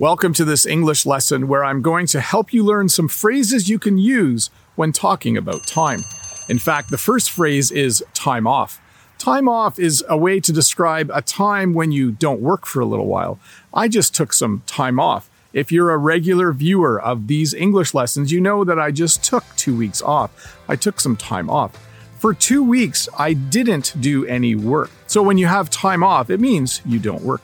Welcome 0.00 0.32
to 0.34 0.44
this 0.44 0.64
English 0.64 1.06
lesson 1.06 1.48
where 1.48 1.64
I'm 1.64 1.82
going 1.82 2.06
to 2.08 2.20
help 2.20 2.52
you 2.52 2.64
learn 2.64 2.88
some 2.88 3.08
phrases 3.08 3.68
you 3.68 3.80
can 3.80 3.98
use 3.98 4.48
when 4.76 4.92
talking 4.92 5.36
about 5.36 5.66
time. 5.66 6.04
In 6.48 6.60
fact, 6.60 6.92
the 6.92 6.96
first 6.96 7.32
phrase 7.32 7.72
is 7.72 8.04
time 8.14 8.46
off. 8.46 8.80
Time 9.18 9.48
off 9.48 9.76
is 9.76 10.04
a 10.08 10.16
way 10.16 10.38
to 10.38 10.52
describe 10.52 11.10
a 11.12 11.20
time 11.20 11.74
when 11.74 11.90
you 11.90 12.12
don't 12.12 12.40
work 12.40 12.64
for 12.64 12.78
a 12.78 12.86
little 12.86 13.08
while. 13.08 13.40
I 13.74 13.88
just 13.88 14.14
took 14.14 14.32
some 14.32 14.62
time 14.68 15.00
off. 15.00 15.28
If 15.52 15.72
you're 15.72 15.90
a 15.90 15.98
regular 15.98 16.52
viewer 16.52 17.02
of 17.02 17.26
these 17.26 17.52
English 17.52 17.92
lessons, 17.92 18.30
you 18.30 18.40
know 18.40 18.62
that 18.62 18.78
I 18.78 18.92
just 18.92 19.24
took 19.24 19.42
two 19.56 19.76
weeks 19.76 20.00
off. 20.00 20.56
I 20.68 20.76
took 20.76 21.00
some 21.00 21.16
time 21.16 21.50
off. 21.50 21.76
For 22.20 22.32
two 22.32 22.62
weeks, 22.62 23.08
I 23.18 23.32
didn't 23.32 24.00
do 24.00 24.24
any 24.26 24.54
work. 24.54 24.92
So 25.08 25.24
when 25.24 25.38
you 25.38 25.46
have 25.46 25.70
time 25.70 26.04
off, 26.04 26.30
it 26.30 26.38
means 26.38 26.82
you 26.86 27.00
don't 27.00 27.22
work. 27.22 27.42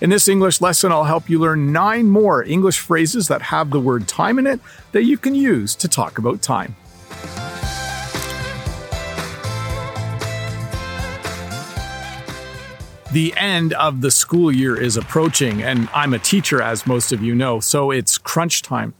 In 0.00 0.08
this 0.08 0.28
English 0.28 0.62
lesson, 0.62 0.92
I'll 0.92 1.04
help 1.04 1.28
you 1.28 1.38
learn 1.38 1.72
nine 1.72 2.06
more 2.06 2.42
English 2.42 2.78
phrases 2.78 3.28
that 3.28 3.42
have 3.42 3.68
the 3.68 3.78
word 3.78 4.08
time 4.08 4.38
in 4.38 4.46
it 4.46 4.58
that 4.92 5.04
you 5.04 5.18
can 5.18 5.34
use 5.34 5.74
to 5.74 5.88
talk 5.88 6.16
about 6.16 6.40
time. 6.40 6.74
The 13.12 13.34
end 13.36 13.74
of 13.74 14.00
the 14.00 14.10
school 14.10 14.50
year 14.50 14.80
is 14.80 14.96
approaching, 14.96 15.62
and 15.62 15.90
I'm 15.92 16.14
a 16.14 16.18
teacher, 16.18 16.62
as 16.62 16.86
most 16.86 17.12
of 17.12 17.22
you 17.22 17.34
know, 17.34 17.60
so 17.60 17.90
it's 17.90 18.16
crunch 18.16 18.62
time. 18.62 18.94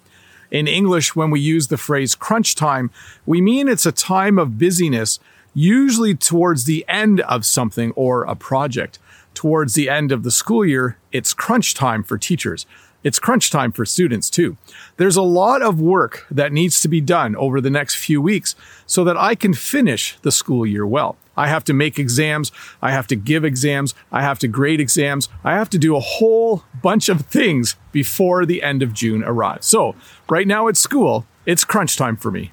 In 0.50 0.68
English, 0.68 1.16
when 1.16 1.30
we 1.30 1.40
use 1.40 1.68
the 1.68 1.78
phrase 1.78 2.14
crunch 2.14 2.56
time, 2.56 2.90
we 3.24 3.40
mean 3.40 3.68
it's 3.68 3.86
a 3.86 3.92
time 3.92 4.38
of 4.38 4.58
busyness, 4.58 5.18
usually 5.54 6.14
towards 6.14 6.66
the 6.66 6.84
end 6.88 7.20
of 7.22 7.46
something 7.46 7.92
or 7.92 8.24
a 8.24 8.34
project 8.34 8.98
towards 9.34 9.74
the 9.74 9.88
end 9.88 10.12
of 10.12 10.22
the 10.22 10.30
school 10.30 10.64
year, 10.64 10.98
it's 11.12 11.32
crunch 11.34 11.74
time 11.74 12.02
for 12.02 12.18
teachers. 12.18 12.66
It's 13.02 13.18
crunch 13.18 13.50
time 13.50 13.72
for 13.72 13.86
students 13.86 14.28
too. 14.28 14.58
There's 14.98 15.16
a 15.16 15.22
lot 15.22 15.62
of 15.62 15.80
work 15.80 16.26
that 16.30 16.52
needs 16.52 16.80
to 16.80 16.88
be 16.88 17.00
done 17.00 17.34
over 17.36 17.60
the 17.60 17.70
next 17.70 17.94
few 17.94 18.20
weeks 18.20 18.54
so 18.86 19.04
that 19.04 19.16
I 19.16 19.34
can 19.34 19.54
finish 19.54 20.18
the 20.20 20.30
school 20.30 20.66
year 20.66 20.86
well. 20.86 21.16
I 21.36 21.48
have 21.48 21.64
to 21.64 21.72
make 21.72 21.98
exams. 21.98 22.52
I 22.82 22.90
have 22.90 23.06
to 23.06 23.16
give 23.16 23.44
exams. 23.44 23.94
I 24.12 24.20
have 24.20 24.38
to 24.40 24.48
grade 24.48 24.80
exams. 24.80 25.30
I 25.42 25.52
have 25.52 25.70
to 25.70 25.78
do 25.78 25.96
a 25.96 26.00
whole 26.00 26.64
bunch 26.82 27.08
of 27.08 27.22
things 27.22 27.76
before 27.92 28.44
the 28.44 28.62
end 28.62 28.82
of 28.82 28.92
June 28.92 29.24
arrives. 29.24 29.66
So 29.66 29.94
right 30.28 30.46
now 30.46 30.68
at 30.68 30.76
school, 30.76 31.24
it's 31.46 31.64
crunch 31.64 31.96
time 31.96 32.16
for 32.16 32.30
me. 32.30 32.52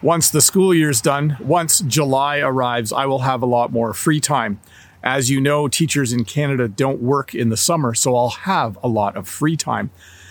Once 0.00 0.30
the 0.30 0.40
school 0.40 0.72
year's 0.72 1.00
done, 1.00 1.36
once 1.40 1.80
July 1.80 2.38
arrives, 2.38 2.92
I 2.92 3.06
will 3.06 3.20
have 3.20 3.42
a 3.42 3.46
lot 3.46 3.72
more 3.72 3.92
free 3.92 4.20
time. 4.20 4.60
As 5.02 5.30
you 5.30 5.40
know, 5.40 5.66
teachers 5.66 6.12
in 6.12 6.24
Canada 6.24 6.68
don't 6.68 7.02
work 7.02 7.34
in 7.34 7.48
the 7.48 7.56
summer, 7.56 7.92
so 7.92 8.14
I'll 8.14 8.30
have 8.30 8.78
a 8.82 8.88
lot 8.88 9.16
of 9.16 9.28
free 9.28 9.56
time. 9.56 9.90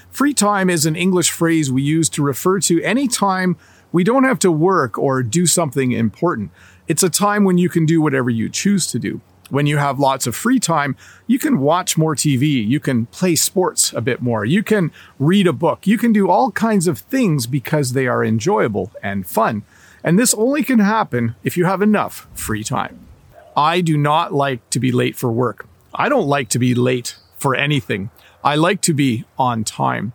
Free 0.09 0.33
time 0.33 0.69
is 0.69 0.85
an 0.85 0.95
English 0.95 1.31
phrase 1.31 1.71
we 1.71 1.81
use 1.81 2.09
to 2.09 2.23
refer 2.23 2.59
to 2.61 2.81
any 2.81 3.07
time 3.07 3.57
we 3.91 4.03
don't 4.03 4.23
have 4.23 4.39
to 4.39 4.51
work 4.51 4.97
or 4.97 5.23
do 5.23 5.45
something 5.45 5.91
important. 5.91 6.51
It's 6.87 7.03
a 7.03 7.09
time 7.09 7.43
when 7.43 7.57
you 7.57 7.67
can 7.69 7.85
do 7.85 8.01
whatever 8.01 8.29
you 8.29 8.47
choose 8.47 8.87
to 8.87 8.99
do. 8.99 9.19
When 9.49 9.65
you 9.65 9.77
have 9.77 9.99
lots 9.99 10.27
of 10.27 10.35
free 10.35 10.59
time, 10.59 10.95
you 11.27 11.37
can 11.37 11.59
watch 11.59 11.97
more 11.97 12.15
TV, 12.15 12.65
you 12.65 12.79
can 12.79 13.07
play 13.07 13.35
sports 13.35 13.91
a 13.91 13.99
bit 13.99 14.21
more, 14.21 14.45
you 14.45 14.63
can 14.63 14.93
read 15.19 15.45
a 15.45 15.53
book, 15.53 15.85
you 15.85 15.97
can 15.97 16.13
do 16.13 16.29
all 16.29 16.51
kinds 16.51 16.87
of 16.87 16.99
things 16.99 17.47
because 17.47 17.91
they 17.91 18.07
are 18.07 18.23
enjoyable 18.23 18.91
and 19.03 19.27
fun. 19.27 19.63
And 20.05 20.17
this 20.17 20.33
only 20.35 20.63
can 20.63 20.79
happen 20.79 21.35
if 21.43 21.57
you 21.57 21.65
have 21.65 21.81
enough 21.81 22.29
free 22.33 22.63
time. 22.63 23.10
I 23.55 23.81
do 23.81 23.97
not 23.97 24.33
like 24.33 24.69
to 24.69 24.79
be 24.79 24.91
late 24.91 25.15
for 25.15 25.31
work. 25.31 25.67
I 25.93 26.09
don't 26.09 26.27
like 26.27 26.49
to 26.49 26.59
be 26.59 26.73
late 26.73 27.15
for 27.37 27.55
anything. 27.55 28.09
I 28.43 28.55
like 28.55 28.81
to 28.81 28.93
be 28.93 29.25
on 29.37 29.63
time. 29.63 30.13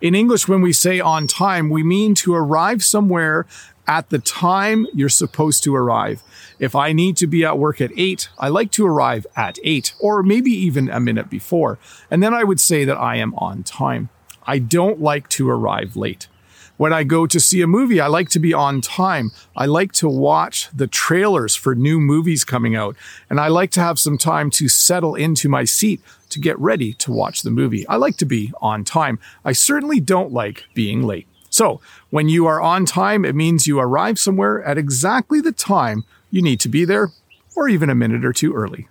In 0.00 0.14
English, 0.14 0.46
when 0.46 0.60
we 0.60 0.72
say 0.72 1.00
on 1.00 1.26
time, 1.26 1.70
we 1.70 1.82
mean 1.82 2.14
to 2.16 2.34
arrive 2.34 2.84
somewhere 2.84 3.46
at 3.86 4.10
the 4.10 4.18
time 4.18 4.86
you're 4.92 5.08
supposed 5.08 5.62
to 5.64 5.74
arrive. 5.74 6.22
If 6.58 6.74
I 6.74 6.92
need 6.92 7.16
to 7.18 7.26
be 7.26 7.44
at 7.44 7.58
work 7.58 7.80
at 7.80 7.92
eight, 7.96 8.28
I 8.38 8.48
like 8.48 8.70
to 8.72 8.86
arrive 8.86 9.26
at 9.36 9.58
eight 9.64 9.94
or 9.98 10.22
maybe 10.22 10.50
even 10.50 10.88
a 10.90 11.00
minute 11.00 11.30
before. 11.30 11.78
And 12.10 12.22
then 12.22 12.34
I 12.34 12.44
would 12.44 12.60
say 12.60 12.84
that 12.84 12.98
I 12.98 13.16
am 13.16 13.34
on 13.36 13.62
time. 13.62 14.10
I 14.46 14.58
don't 14.58 15.00
like 15.00 15.28
to 15.30 15.48
arrive 15.50 15.96
late. 15.96 16.28
When 16.76 16.92
I 16.92 17.04
go 17.04 17.26
to 17.26 17.40
see 17.40 17.62
a 17.62 17.66
movie, 17.66 18.00
I 18.00 18.06
like 18.06 18.28
to 18.30 18.38
be 18.38 18.52
on 18.52 18.82
time. 18.82 19.30
I 19.56 19.64
like 19.64 19.92
to 19.92 20.08
watch 20.08 20.68
the 20.74 20.86
trailers 20.86 21.54
for 21.54 21.74
new 21.74 21.98
movies 21.98 22.44
coming 22.44 22.76
out, 22.76 22.96
and 23.30 23.40
I 23.40 23.48
like 23.48 23.70
to 23.72 23.80
have 23.80 23.98
some 23.98 24.18
time 24.18 24.50
to 24.50 24.68
settle 24.68 25.14
into 25.14 25.48
my 25.48 25.64
seat 25.64 26.02
to 26.28 26.38
get 26.38 26.58
ready 26.58 26.92
to 26.94 27.12
watch 27.12 27.42
the 27.42 27.50
movie. 27.50 27.88
I 27.88 27.96
like 27.96 28.18
to 28.18 28.26
be 28.26 28.52
on 28.60 28.84
time. 28.84 29.18
I 29.42 29.52
certainly 29.52 30.00
don't 30.00 30.32
like 30.32 30.64
being 30.74 31.02
late. 31.02 31.26
So, 31.48 31.80
when 32.10 32.28
you 32.28 32.46
are 32.46 32.60
on 32.60 32.84
time, 32.84 33.24
it 33.24 33.34
means 33.34 33.66
you 33.66 33.80
arrive 33.80 34.18
somewhere 34.18 34.62
at 34.62 34.76
exactly 34.76 35.40
the 35.40 35.52
time 35.52 36.04
you 36.30 36.42
need 36.42 36.60
to 36.60 36.68
be 36.68 36.84
there, 36.84 37.08
or 37.54 37.70
even 37.70 37.88
a 37.88 37.94
minute 37.94 38.22
or 38.22 38.34
two 38.34 38.52
early. 38.52 38.88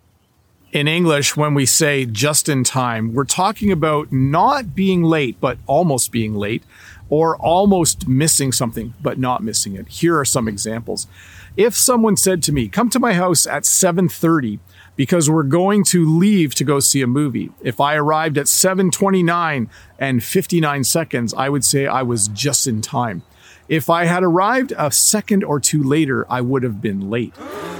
In 0.71 0.87
English, 0.87 1.37
when 1.37 1.53
we 1.53 1.65
say 1.65 2.05
just 2.05 2.49
in 2.49 2.63
time, 2.63 3.13
we're 3.13 3.23
talking 3.23 3.71
about 3.71 4.11
not 4.11 4.75
being 4.75 5.03
late, 5.03 5.39
but 5.39 5.57
almost 5.67 6.11
being 6.11 6.35
late 6.35 6.63
or 7.09 7.37
almost 7.37 8.07
missing 8.07 8.51
something 8.51 8.93
but 9.01 9.19
not 9.19 9.43
missing 9.43 9.75
it. 9.75 9.87
Here 9.87 10.17
are 10.17 10.25
some 10.25 10.47
examples. 10.47 11.07
If 11.57 11.75
someone 11.75 12.17
said 12.17 12.43
to 12.43 12.51
me, 12.51 12.67
"Come 12.67 12.89
to 12.89 12.99
my 12.99 13.13
house 13.13 13.47
at 13.47 13.65
7:30 13.65 14.59
because 14.95 15.29
we're 15.29 15.43
going 15.43 15.83
to 15.85 16.05
leave 16.05 16.53
to 16.55 16.63
go 16.63 16.79
see 16.79 17.01
a 17.01 17.07
movie." 17.07 17.51
If 17.61 17.79
I 17.79 17.95
arrived 17.95 18.37
at 18.37 18.47
7:29 18.47 19.69
and 19.99 20.23
59 20.23 20.83
seconds, 20.83 21.33
I 21.33 21.49
would 21.49 21.63
say 21.63 21.87
I 21.87 22.01
was 22.01 22.27
just 22.27 22.67
in 22.67 22.81
time. 22.81 23.23
If 23.67 23.89
I 23.89 24.05
had 24.05 24.23
arrived 24.23 24.73
a 24.77 24.91
second 24.91 25.43
or 25.43 25.59
two 25.59 25.81
later, 25.81 26.25
I 26.29 26.41
would 26.41 26.63
have 26.63 26.81
been 26.81 27.09
late. 27.09 27.33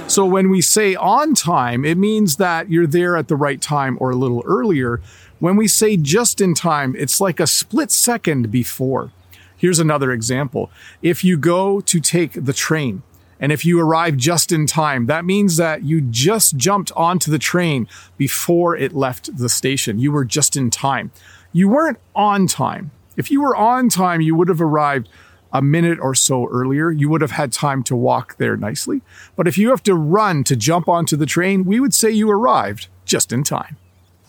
So 0.08 0.24
when 0.24 0.50
we 0.50 0.60
say 0.60 0.94
on 0.94 1.34
time, 1.34 1.84
it 1.84 1.96
means 1.96 2.36
that 2.36 2.70
you're 2.70 2.86
there 2.86 3.16
at 3.16 3.28
the 3.28 3.36
right 3.36 3.60
time 3.60 3.96
or 4.00 4.10
a 4.10 4.16
little 4.16 4.42
earlier. 4.46 5.00
When 5.38 5.56
we 5.56 5.68
say 5.68 5.96
just 5.96 6.40
in 6.40 6.54
time, 6.54 6.94
it's 6.98 7.20
like 7.20 7.40
a 7.40 7.46
split 7.46 7.90
second 7.90 8.50
before. 8.50 9.12
Here's 9.56 9.78
another 9.78 10.12
example. 10.12 10.70
If 11.02 11.24
you 11.24 11.36
go 11.36 11.80
to 11.80 12.00
take 12.00 12.32
the 12.32 12.52
train 12.52 13.02
and 13.38 13.52
if 13.52 13.64
you 13.64 13.80
arrive 13.80 14.16
just 14.16 14.52
in 14.52 14.66
time, 14.66 15.06
that 15.06 15.24
means 15.24 15.56
that 15.56 15.82
you 15.82 16.00
just 16.00 16.56
jumped 16.56 16.92
onto 16.96 17.30
the 17.30 17.38
train 17.38 17.86
before 18.16 18.76
it 18.76 18.94
left 18.94 19.36
the 19.36 19.48
station. 19.48 19.98
You 19.98 20.12
were 20.12 20.24
just 20.24 20.56
in 20.56 20.70
time. 20.70 21.10
You 21.52 21.68
weren't 21.68 21.98
on 22.14 22.46
time. 22.46 22.90
If 23.16 23.30
you 23.30 23.42
were 23.42 23.56
on 23.56 23.88
time, 23.88 24.20
you 24.20 24.34
would 24.34 24.48
have 24.48 24.60
arrived 24.60 25.08
a 25.56 25.62
minute 25.62 25.98
or 26.00 26.14
so 26.14 26.46
earlier. 26.48 26.90
You 26.90 27.08
would 27.08 27.22
have 27.22 27.30
had 27.30 27.50
time 27.50 27.82
to 27.84 27.96
walk 27.96 28.36
there 28.36 28.56
nicely. 28.56 29.00
But 29.36 29.48
if 29.48 29.56
you 29.56 29.70
have 29.70 29.82
to 29.84 29.94
run 29.94 30.44
to 30.44 30.56
jump 30.56 30.88
onto 30.88 31.16
the 31.16 31.26
train, 31.26 31.64
we 31.64 31.80
would 31.80 31.94
say 31.94 32.10
you 32.10 32.30
arrived 32.30 32.88
just 33.06 33.32
in 33.32 33.42
time. 33.42 33.76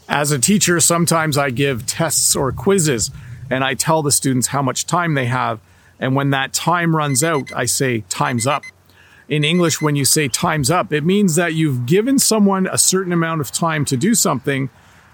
As 0.08 0.32
a 0.32 0.40
teacher, 0.40 0.80
sometimes 0.80 1.38
I 1.38 1.50
give 1.50 1.86
tests 1.86 2.34
or 2.36 2.52
quizzes 2.54 3.12
and 3.50 3.64
I 3.64 3.74
tell 3.74 4.02
the 4.02 4.12
students 4.12 4.48
how 4.48 4.62
much 4.62 4.86
time 4.86 5.16
they 5.16 5.26
have. 5.26 5.60
And 6.00 6.16
when 6.16 6.30
that 6.30 6.54
time 6.54 6.96
runs 6.96 7.24
out, 7.24 7.52
I 7.54 7.66
say, 7.66 8.02
time's 8.08 8.48
up. 8.48 8.64
In 9.28 9.44
English, 9.44 9.82
when 9.82 9.98
you 9.98 10.06
say 10.06 10.30
time's 10.30 10.72
up, 10.72 10.94
it 10.94 11.04
means 11.04 11.36
that 11.36 11.54
you've 11.54 11.86
given 11.86 12.20
someone 12.20 12.68
a 12.72 12.78
certain 12.78 13.12
amount 13.12 13.42
of 13.42 13.52
time 13.52 13.84
to 13.86 13.98
do 13.98 14.16
something 14.16 14.70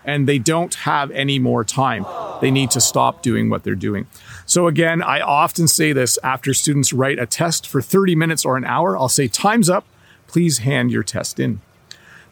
and 0.06 0.28
they 0.28 0.38
don't 0.38 0.75
have 0.75 1.09
any 1.12 1.40
more 1.40 1.63
time. 1.63 2.06
They 2.43 2.51
need 2.51 2.71
to 2.71 2.81
stop 2.81 3.21
doing 3.21 3.49
what 3.49 3.63
they're 3.63 3.73
doing. 3.73 4.05
So 4.45 4.67
again, 4.67 5.01
I 5.01 5.21
often 5.21 5.65
say 5.65 5.93
this 5.93 6.19
after 6.25 6.53
students 6.53 6.91
write 6.91 7.17
a 7.17 7.25
test 7.25 7.65
for 7.65 7.81
30 7.81 8.17
minutes 8.17 8.43
or 8.43 8.57
an 8.57 8.65
hour. 8.65 8.97
I'll 8.97 9.07
say, 9.07 9.29
time's 9.29 9.69
up. 9.69 9.85
Please 10.27 10.57
hand 10.57 10.91
your 10.91 11.03
test 11.03 11.39
in. 11.39 11.61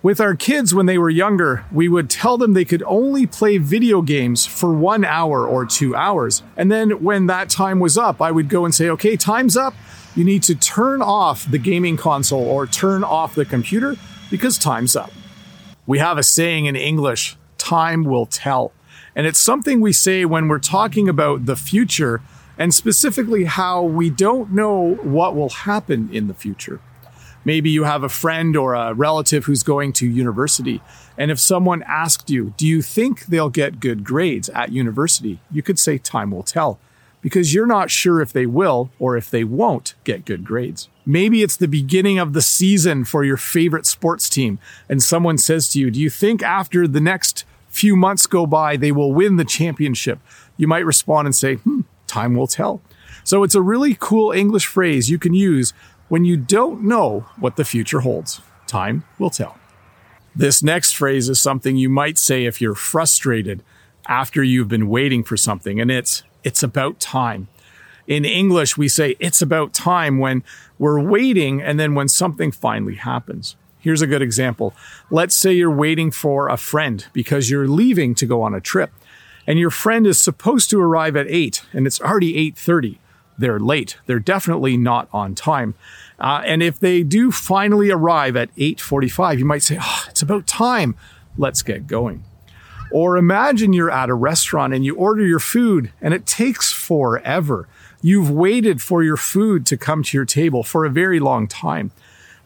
With 0.03 0.19
our 0.19 0.35
kids 0.35 0.75
when 0.75 0.85
they 0.85 0.97
were 0.97 1.09
younger, 1.09 1.63
we 1.71 1.87
would 1.87 2.09
tell 2.09 2.37
them 2.37 2.51
they 2.51 2.65
could 2.65 2.83
only 2.83 3.25
play 3.25 3.57
video 3.57 4.01
games 4.01 4.45
for 4.45 4.73
one 4.73 5.05
hour 5.05 5.47
or 5.47 5.65
two 5.65 5.95
hours. 5.95 6.43
And 6.57 6.69
then 6.69 7.01
when 7.01 7.27
that 7.27 7.49
time 7.49 7.79
was 7.79 7.97
up, 7.97 8.21
I 8.21 8.31
would 8.31 8.49
go 8.49 8.65
and 8.65 8.75
say, 8.75 8.89
okay, 8.89 9.15
time's 9.15 9.55
up. 9.55 9.73
You 10.13 10.25
need 10.25 10.43
to 10.43 10.55
turn 10.55 11.01
off 11.01 11.49
the 11.49 11.57
gaming 11.57 11.95
console 11.95 12.43
or 12.43 12.67
turn 12.67 13.05
off 13.05 13.33
the 13.33 13.45
computer 13.45 13.95
because 14.29 14.57
time's 14.57 14.93
up. 14.97 15.13
We 15.87 15.99
have 15.99 16.17
a 16.17 16.23
saying 16.23 16.65
in 16.65 16.75
English, 16.75 17.37
time 17.57 18.03
will 18.03 18.25
tell. 18.25 18.73
And 19.15 19.27
it's 19.27 19.39
something 19.39 19.81
we 19.81 19.93
say 19.93 20.25
when 20.25 20.47
we're 20.47 20.59
talking 20.59 21.09
about 21.09 21.45
the 21.45 21.55
future 21.55 22.21
and 22.57 22.73
specifically 22.73 23.45
how 23.45 23.81
we 23.81 24.09
don't 24.09 24.51
know 24.51 24.95
what 24.95 25.35
will 25.35 25.49
happen 25.49 26.09
in 26.13 26.27
the 26.27 26.33
future. 26.33 26.79
Maybe 27.43 27.69
you 27.71 27.85
have 27.85 28.03
a 28.03 28.09
friend 28.09 28.55
or 28.55 28.75
a 28.75 28.93
relative 28.93 29.45
who's 29.45 29.63
going 29.63 29.93
to 29.93 30.07
university. 30.07 30.81
And 31.17 31.31
if 31.31 31.39
someone 31.39 31.83
asked 31.87 32.29
you, 32.29 32.53
do 32.57 32.67
you 32.67 32.81
think 32.81 33.25
they'll 33.25 33.49
get 33.49 33.79
good 33.79 34.03
grades 34.03 34.47
at 34.49 34.71
university? 34.71 35.39
You 35.49 35.63
could 35.63 35.79
say 35.79 35.97
time 35.97 36.31
will 36.31 36.43
tell 36.43 36.79
because 37.19 37.53
you're 37.53 37.67
not 37.67 37.89
sure 37.89 38.21
if 38.21 38.33
they 38.33 38.45
will 38.45 38.91
or 38.99 39.17
if 39.17 39.29
they 39.29 39.43
won't 39.43 39.95
get 40.03 40.25
good 40.25 40.43
grades. 40.43 40.89
Maybe 41.05 41.41
it's 41.41 41.57
the 41.57 41.67
beginning 41.67 42.19
of 42.19 42.33
the 42.33 42.41
season 42.41 43.05
for 43.05 43.23
your 43.23 43.37
favorite 43.37 43.85
sports 43.85 44.29
team 44.29 44.59
and 44.87 45.01
someone 45.01 45.37
says 45.37 45.69
to 45.69 45.79
you, 45.79 45.89
do 45.89 45.99
you 45.99 46.09
think 46.09 46.43
after 46.43 46.87
the 46.87 47.01
next 47.01 47.45
few 47.71 47.95
months 47.95 48.27
go 48.27 48.45
by, 48.45 48.77
they 48.77 48.91
will 48.91 49.13
win 49.13 49.37
the 49.37 49.45
championship. 49.45 50.19
You 50.57 50.67
might 50.67 50.85
respond 50.85 51.25
and 51.25 51.35
say, 51.35 51.55
hmm, 51.55 51.81
time 52.05 52.35
will 52.35 52.47
tell. 52.47 52.81
So 53.23 53.43
it's 53.43 53.55
a 53.55 53.61
really 53.61 53.95
cool 53.99 54.31
English 54.31 54.67
phrase 54.67 55.09
you 55.09 55.17
can 55.17 55.33
use 55.33 55.73
when 56.09 56.25
you 56.25 56.37
don't 56.37 56.83
know 56.83 57.21
what 57.39 57.55
the 57.55 57.65
future 57.65 58.01
holds. 58.01 58.41
Time 58.67 59.05
will 59.17 59.29
tell. 59.29 59.57
This 60.35 60.61
next 60.61 60.93
phrase 60.93 61.29
is 61.29 61.39
something 61.39 61.77
you 61.77 61.89
might 61.89 62.17
say 62.17 62.45
if 62.45 62.61
you're 62.61 62.75
frustrated 62.75 63.63
after 64.07 64.43
you've 64.43 64.67
been 64.67 64.89
waiting 64.89 65.23
for 65.23 65.37
something, 65.37 65.79
and 65.79 65.91
it's, 65.91 66.23
it's 66.43 66.63
about 66.63 66.99
time. 66.99 67.47
In 68.07 68.25
English, 68.25 68.77
we 68.77 68.87
say 68.87 69.15
it's 69.19 69.41
about 69.41 69.73
time 69.73 70.19
when 70.19 70.43
we're 70.79 70.99
waiting 70.99 71.61
and 71.61 71.79
then 71.79 71.95
when 71.95 72.07
something 72.07 72.51
finally 72.51 72.95
happens. 72.95 73.55
Here's 73.81 74.01
a 74.01 74.07
good 74.07 74.21
example. 74.21 74.73
Let's 75.09 75.35
say 75.35 75.53
you're 75.53 75.71
waiting 75.71 76.11
for 76.11 76.47
a 76.47 76.57
friend 76.57 77.05
because 77.13 77.49
you're 77.49 77.67
leaving 77.67 78.13
to 78.15 78.25
go 78.25 78.43
on 78.43 78.53
a 78.53 78.61
trip 78.61 78.91
and 79.47 79.57
your 79.57 79.71
friend 79.71 80.05
is 80.05 80.19
supposed 80.19 80.69
to 80.69 80.79
arrive 80.79 81.15
at 81.15 81.27
8 81.27 81.63
and 81.73 81.87
it's 81.87 81.99
already 81.99 82.37
8:30. 82.37 82.99
They're 83.37 83.59
late. 83.59 83.97
They're 84.05 84.19
definitely 84.19 84.77
not 84.77 85.09
on 85.11 85.33
time. 85.33 85.73
Uh, 86.19 86.43
and 86.45 86.61
if 86.61 86.79
they 86.79 87.01
do 87.01 87.31
finally 87.31 87.89
arrive 87.89 88.35
at 88.35 88.51
8:45, 88.55 89.39
you 89.39 89.45
might 89.45 89.63
say, 89.63 89.79
oh, 89.81 90.03
"It's 90.09 90.21
about 90.21 90.45
time. 90.45 90.95
Let's 91.37 91.63
get 91.63 91.87
going." 91.87 92.23
Or 92.91 93.17
imagine 93.17 93.73
you're 93.73 93.89
at 93.89 94.09
a 94.09 94.13
restaurant 94.13 94.73
and 94.73 94.85
you 94.85 94.95
order 94.95 95.25
your 95.25 95.39
food 95.39 95.91
and 96.01 96.13
it 96.13 96.25
takes 96.27 96.71
forever. 96.71 97.67
You've 98.01 98.29
waited 98.29 98.81
for 98.81 99.01
your 99.01 99.17
food 99.17 99.65
to 99.67 99.77
come 99.77 100.03
to 100.03 100.17
your 100.17 100.25
table 100.25 100.61
for 100.61 100.85
a 100.85 100.89
very 100.89 101.19
long 101.19 101.47
time. 101.47 101.91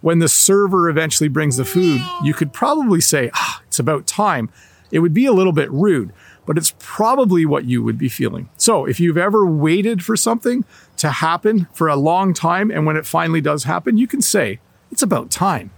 When 0.01 0.19
the 0.19 0.29
server 0.29 0.89
eventually 0.89 1.29
brings 1.29 1.57
the 1.57 1.65
food, 1.65 2.01
you 2.23 2.33
could 2.33 2.53
probably 2.53 3.01
say, 3.01 3.31
ah, 3.33 3.61
it's 3.67 3.79
about 3.79 4.05
time. 4.07 4.49
It 4.91 4.99
would 4.99 5.13
be 5.13 5.25
a 5.25 5.33
little 5.33 5.51
bit 5.51 5.71
rude, 5.71 6.13
but 6.45 6.57
it's 6.57 6.75
probably 6.79 7.45
what 7.45 7.65
you 7.65 7.83
would 7.83 7.97
be 7.97 8.09
feeling. 8.09 8.49
So 8.55 8.85
if 8.85 8.99
you've 8.99 9.17
ever 9.17 9.45
waited 9.45 10.03
for 10.03 10.15
something 10.15 10.63
to 10.97 11.09
happen 11.09 11.67
for 11.73 11.87
a 11.87 11.95
long 11.95 12.33
time, 12.33 12.69
and 12.69 12.85
when 12.85 12.97
it 12.97 13.05
finally 13.05 13.41
does 13.41 13.63
happen, 13.63 13.97
you 13.97 14.07
can 14.07 14.21
say, 14.21 14.59
it's 14.91 15.01
about 15.01 15.31
time. 15.31 15.71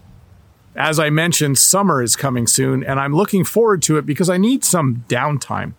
As 0.76 1.00
I 1.00 1.10
mentioned, 1.10 1.58
summer 1.58 2.04
is 2.04 2.16
coming 2.16 2.46
soon, 2.46 2.84
and 2.84 3.00
I'm 3.00 3.16
looking 3.16 3.44
forward 3.44 3.82
to 3.84 3.98
it 3.98 4.06
because 4.06 4.30
I 4.30 4.38
need 4.38 4.64
some 4.64 5.06
downtime. 5.08 5.74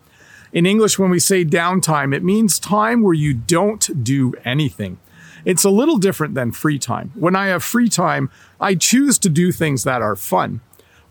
In 0.51 0.65
English, 0.65 0.97
when 0.97 1.11
we 1.11 1.19
say 1.19 1.45
downtime, 1.45 2.13
it 2.13 2.23
means 2.23 2.59
time 2.59 3.01
where 3.03 3.13
you 3.13 3.33
don't 3.33 4.03
do 4.03 4.33
anything. 4.43 4.97
It's 5.45 5.63
a 5.63 5.69
little 5.69 5.97
different 5.97 6.35
than 6.35 6.51
free 6.51 6.79
time. 6.79 7.11
When 7.15 7.35
I 7.35 7.47
have 7.47 7.63
free 7.63 7.89
time, 7.89 8.29
I 8.59 8.75
choose 8.75 9.17
to 9.19 9.29
do 9.29 9.51
things 9.51 9.83
that 9.83 10.01
are 10.01 10.15
fun. 10.15 10.61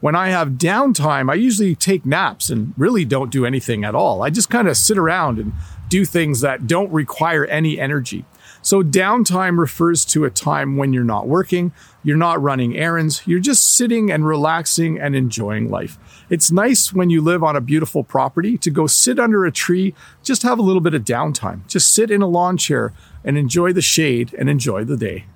When 0.00 0.14
I 0.14 0.28
have 0.28 0.50
downtime, 0.50 1.30
I 1.30 1.34
usually 1.34 1.75
take 1.75 2.06
naps 2.06 2.50
and 2.50 2.72
really 2.76 3.04
don't 3.04 3.32
do 3.32 3.44
anything 3.44 3.84
at 3.84 3.96
all. 3.96 4.22
I 4.22 4.30
just 4.30 4.48
kind 4.48 4.69
of 4.69 4.76
sit 4.76 4.96
around 4.96 5.38
and 5.38 5.52
do 5.88 6.04
things 6.04 6.40
that 6.42 6.69
don't 6.69 6.92
require 6.92 7.44
any 7.46 7.80
energy. 7.80 8.25
So 8.62 8.82
downtime 8.82 9.58
refers 9.58 10.04
to 10.06 10.25
a 10.25 10.30
time 10.30 10.76
when 10.76 10.92
you're 10.92 11.04
not 11.04 11.26
working, 11.26 11.72
you're 12.02 12.16
not 12.16 12.42
running 12.42 12.76
errands, 12.76 13.22
you're 13.26 13.40
just 13.40 13.64
sitting 13.64 14.10
and 14.10 14.26
relaxing 14.26 14.98
and 14.98 15.16
enjoying 15.16 15.70
life. 15.70 15.98
It's 16.28 16.50
nice 16.50 16.92
when 16.92 17.08
you 17.10 17.20
live 17.20 17.42
on 17.42 17.56
a 17.56 17.60
beautiful 17.60 18.04
property 18.04 18.58
to 18.58 18.70
go 18.70 18.86
sit 18.86 19.19
under 19.19 19.44
a 19.44 19.52
tree, 19.52 19.94
just 20.22 20.42
have 20.42 20.58
a 20.58 20.62
little 20.62 20.80
bit 20.80 20.94
of 20.94 21.04
downtime. 21.04 21.66
Just 21.66 21.92
sit 21.92 22.10
in 22.10 22.22
a 22.22 22.26
lawn 22.26 22.56
chair 22.56 22.92
and 23.28 23.36
enjoy 23.36 23.75
the 23.75 23.82
shade 23.82 24.34
and 24.38 24.48
enjoy 24.48 24.84
the 24.84 24.96
day. 24.96 25.26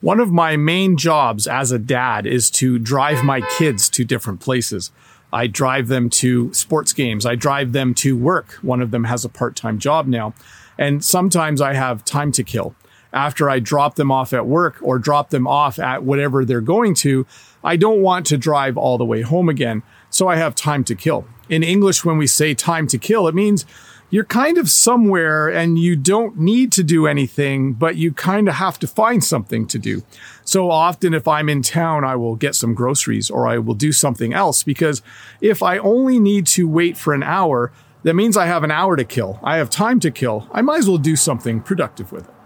One 0.00 0.18
of 0.18 0.32
my 0.32 0.56
main 0.56 0.96
jobs 0.96 1.46
as 1.46 1.70
a 1.70 1.78
dad 1.78 2.26
is 2.26 2.50
to 2.50 2.80
drive 2.80 3.24
my 3.24 3.42
kids 3.56 3.88
to 3.90 4.04
different 4.04 4.40
places. 4.40 4.90
I 5.32 5.46
drive 5.46 5.86
them 5.86 6.10
to 6.10 6.52
sports 6.52 6.92
games. 6.92 7.24
I 7.24 7.36
drive 7.36 7.70
them 7.70 7.94
to 7.94 8.16
work. 8.16 8.54
One 8.62 8.82
of 8.82 8.90
them 8.90 9.04
has 9.04 9.24
a 9.24 9.28
part 9.28 9.54
time 9.54 9.78
job 9.78 10.08
now. 10.08 10.34
And 10.76 11.04
sometimes 11.04 11.60
I 11.60 11.74
have 11.74 12.04
time 12.04 12.32
to 12.32 12.42
kill. 12.42 12.74
After 13.12 13.48
I 13.48 13.60
drop 13.60 13.94
them 13.94 14.10
off 14.10 14.32
at 14.32 14.46
work 14.46 14.78
or 14.82 14.98
drop 14.98 15.30
them 15.30 15.46
off 15.46 15.78
at 15.78 16.02
whatever 16.02 16.44
they're 16.44 16.60
going 16.60 16.92
to, 16.96 17.24
I 17.62 17.76
don't 17.76 18.02
want 18.02 18.26
to 18.26 18.36
drive 18.36 18.76
all 18.76 18.98
the 18.98 19.04
way 19.04 19.22
home 19.22 19.48
again. 19.48 19.84
So 20.10 20.26
I 20.26 20.36
have 20.36 20.56
time 20.56 20.82
to 20.84 20.96
kill. 20.96 21.24
In 21.48 21.62
English, 21.62 22.04
when 22.04 22.18
we 22.18 22.26
say 22.26 22.52
time 22.52 22.88
to 22.88 22.98
kill, 22.98 23.28
it 23.28 23.34
means 23.34 23.64
you're 24.10 24.24
kind 24.24 24.56
of 24.56 24.70
somewhere 24.70 25.48
and 25.48 25.78
you 25.78 25.94
don't 25.94 26.38
need 26.38 26.72
to 26.72 26.82
do 26.82 27.06
anything, 27.06 27.74
but 27.74 27.96
you 27.96 28.12
kind 28.12 28.48
of 28.48 28.54
have 28.54 28.78
to 28.78 28.86
find 28.86 29.22
something 29.22 29.66
to 29.66 29.78
do. 29.78 30.02
So 30.44 30.70
often, 30.70 31.12
if 31.12 31.28
I'm 31.28 31.48
in 31.48 31.62
town, 31.62 32.04
I 32.04 32.16
will 32.16 32.36
get 32.36 32.54
some 32.54 32.74
groceries 32.74 33.30
or 33.30 33.46
I 33.46 33.58
will 33.58 33.74
do 33.74 33.92
something 33.92 34.32
else 34.32 34.62
because 34.62 35.02
if 35.40 35.62
I 35.62 35.78
only 35.78 36.18
need 36.18 36.46
to 36.48 36.66
wait 36.66 36.96
for 36.96 37.12
an 37.12 37.22
hour, 37.22 37.70
that 38.02 38.14
means 38.14 38.36
I 38.36 38.46
have 38.46 38.64
an 38.64 38.70
hour 38.70 38.96
to 38.96 39.04
kill. 39.04 39.40
I 39.42 39.56
have 39.58 39.68
time 39.68 40.00
to 40.00 40.10
kill. 40.10 40.48
I 40.52 40.62
might 40.62 40.78
as 40.78 40.88
well 40.88 40.98
do 40.98 41.16
something 41.16 41.60
productive 41.60 42.12
with 42.12 42.28
it. 42.28 42.37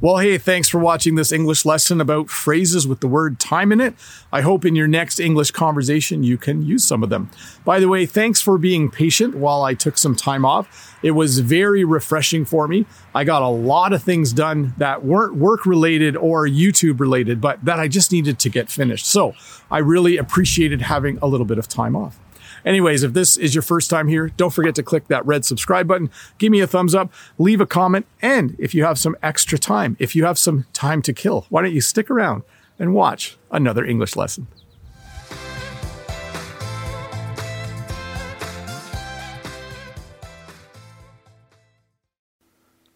Well, 0.00 0.18
hey, 0.18 0.38
thanks 0.38 0.68
for 0.68 0.78
watching 0.78 1.16
this 1.16 1.32
English 1.32 1.64
lesson 1.64 2.00
about 2.00 2.30
phrases 2.30 2.86
with 2.86 3.00
the 3.00 3.08
word 3.08 3.40
time 3.40 3.72
in 3.72 3.80
it. 3.80 3.94
I 4.32 4.42
hope 4.42 4.64
in 4.64 4.76
your 4.76 4.86
next 4.86 5.18
English 5.18 5.50
conversation 5.50 6.22
you 6.22 6.38
can 6.38 6.62
use 6.64 6.84
some 6.84 7.02
of 7.02 7.10
them. 7.10 7.32
By 7.64 7.80
the 7.80 7.88
way, 7.88 8.06
thanks 8.06 8.40
for 8.40 8.58
being 8.58 8.92
patient 8.92 9.34
while 9.34 9.62
I 9.62 9.74
took 9.74 9.98
some 9.98 10.14
time 10.14 10.44
off. 10.44 10.96
It 11.02 11.12
was 11.12 11.40
very 11.40 11.82
refreshing 11.82 12.44
for 12.44 12.68
me. 12.68 12.86
I 13.12 13.24
got 13.24 13.42
a 13.42 13.48
lot 13.48 13.92
of 13.92 14.00
things 14.00 14.32
done 14.32 14.72
that 14.76 15.04
weren't 15.04 15.34
work 15.34 15.66
related 15.66 16.16
or 16.16 16.46
YouTube 16.46 17.00
related, 17.00 17.40
but 17.40 17.64
that 17.64 17.80
I 17.80 17.88
just 17.88 18.12
needed 18.12 18.38
to 18.38 18.48
get 18.48 18.70
finished. 18.70 19.04
So 19.04 19.34
I 19.68 19.78
really 19.78 20.16
appreciated 20.16 20.80
having 20.80 21.18
a 21.20 21.26
little 21.26 21.46
bit 21.46 21.58
of 21.58 21.66
time 21.66 21.96
off. 21.96 22.20
Anyways, 22.64 23.02
if 23.02 23.12
this 23.12 23.36
is 23.36 23.54
your 23.54 23.62
first 23.62 23.90
time 23.90 24.08
here, 24.08 24.28
don't 24.36 24.52
forget 24.52 24.74
to 24.76 24.82
click 24.82 25.08
that 25.08 25.26
red 25.26 25.44
subscribe 25.44 25.86
button. 25.86 26.10
Give 26.38 26.50
me 26.50 26.60
a 26.60 26.66
thumbs 26.66 26.94
up, 26.94 27.12
leave 27.38 27.60
a 27.60 27.66
comment, 27.66 28.06
and 28.20 28.56
if 28.58 28.74
you 28.74 28.84
have 28.84 28.98
some 28.98 29.16
extra 29.22 29.58
time, 29.58 29.96
if 29.98 30.16
you 30.16 30.24
have 30.24 30.38
some 30.38 30.66
time 30.72 31.02
to 31.02 31.12
kill, 31.12 31.46
why 31.48 31.62
don't 31.62 31.72
you 31.72 31.80
stick 31.80 32.10
around 32.10 32.42
and 32.78 32.94
watch 32.94 33.36
another 33.50 33.84
English 33.84 34.16
lesson? 34.16 34.46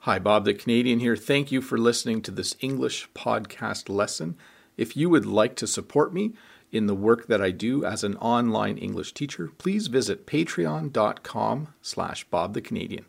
Hi, 0.01 0.19
Bob 0.19 0.45
the 0.45 0.53
Canadian 0.53 0.99
here. 0.99 1.15
Thank 1.15 1.53
you 1.53 1.63
for 1.63 1.79
listening 1.79 2.23
to 2.23 2.33
this 2.33 2.57
English 2.59 3.09
podcast 3.15 3.89
lesson. 3.89 4.37
If 4.77 4.97
you 4.97 5.09
would 5.09 5.25
like 5.25 5.55
to 5.57 5.67
support 5.69 6.13
me, 6.13 6.33
in 6.73 6.87
the 6.87 6.95
work 6.95 7.27
that 7.29 7.43
I 7.43 7.51
do 7.51 7.85
as 7.85 8.03
an 8.03 8.17
online 8.17 8.79
English 8.79 9.13
teacher, 9.13 9.51
please 9.59 9.87
visit 9.87 10.27
patreon.com 10.27 11.69
slash 11.83 12.25
Bob 12.25 12.55
the 12.55 12.63
Canadian. 12.63 13.05